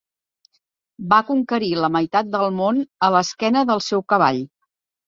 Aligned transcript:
Va 1.11 1.19
conquerir 1.27 1.69
la 1.83 1.91
meitat 1.99 2.35
del 2.39 2.51
món 2.63 2.83
a 3.09 3.13
l'esquena 3.19 3.67
del 3.73 3.89
seu 3.93 4.07
cavall. 4.15 4.47